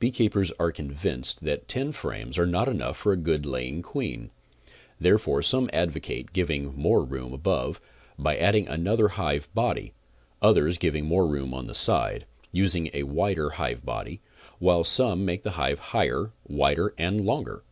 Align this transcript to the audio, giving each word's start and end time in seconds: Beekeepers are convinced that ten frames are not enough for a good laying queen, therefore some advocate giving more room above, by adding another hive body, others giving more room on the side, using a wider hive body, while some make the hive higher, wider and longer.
Beekeepers 0.00 0.50
are 0.58 0.72
convinced 0.72 1.44
that 1.44 1.68
ten 1.68 1.92
frames 1.92 2.36
are 2.36 2.48
not 2.48 2.66
enough 2.66 2.96
for 2.96 3.12
a 3.12 3.16
good 3.16 3.46
laying 3.46 3.80
queen, 3.80 4.32
therefore 4.98 5.40
some 5.40 5.70
advocate 5.72 6.32
giving 6.32 6.74
more 6.76 7.04
room 7.04 7.32
above, 7.32 7.80
by 8.18 8.36
adding 8.36 8.66
another 8.66 9.06
hive 9.06 9.48
body, 9.54 9.94
others 10.42 10.78
giving 10.78 11.04
more 11.06 11.28
room 11.28 11.54
on 11.54 11.68
the 11.68 11.76
side, 11.76 12.26
using 12.50 12.90
a 12.92 13.04
wider 13.04 13.50
hive 13.50 13.84
body, 13.86 14.20
while 14.58 14.82
some 14.82 15.24
make 15.24 15.44
the 15.44 15.52
hive 15.52 15.78
higher, 15.78 16.32
wider 16.48 16.92
and 16.98 17.20
longer. 17.24 17.62